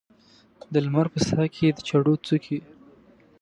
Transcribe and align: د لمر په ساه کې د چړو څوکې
د 0.73 0.75
لمر 0.85 1.07
په 1.13 1.19
ساه 1.27 1.47
کې 1.55 1.67
د 1.73 1.79
چړو 1.87 2.13
څوکې 2.25 2.59